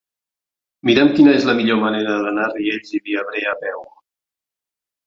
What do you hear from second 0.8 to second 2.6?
Mira'm quina és la millor manera d'anar a